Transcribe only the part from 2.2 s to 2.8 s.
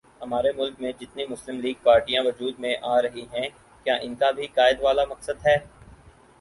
وجود میں